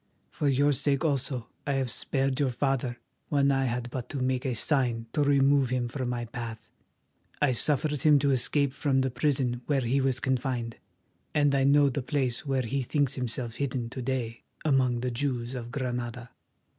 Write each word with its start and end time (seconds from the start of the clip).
For 0.31 0.47
your 0.49 0.73
sake 0.73 1.05
also 1.05 1.49
I 1.67 1.73
have 1.73 1.91
spared 1.91 2.39
your 2.39 2.49
father 2.49 2.97
when 3.29 3.51
I 3.51 3.65
had 3.65 3.91
but 3.91 4.09
to 4.09 4.19
make 4.19 4.45
a 4.47 4.55
sign 4.55 5.05
to 5.13 5.21
remove 5.21 5.69
him 5.69 5.87
from 5.87 6.09
my 6.09 6.25
path. 6.25 6.71
I 7.39 7.51
suffered 7.51 8.01
him 8.01 8.17
to 8.17 8.31
escape 8.31 8.73
from 8.73 9.01
the 9.01 9.11
prison 9.11 9.61
where 9.67 9.81
he 9.81 10.01
was 10.01 10.19
confined, 10.19 10.77
and 11.35 11.53
I 11.53 11.65
know 11.65 11.89
the 11.89 12.01
place 12.01 12.47
where 12.47 12.63
he 12.63 12.81
thinks 12.81 13.13
himself 13.13 13.57
hidden 13.57 13.91
to 13.91 14.01
day 14.01 14.41
among 14.65 15.01
the 15.01 15.11
Jews 15.11 15.53
of 15.53 15.69
Granada. 15.69 16.31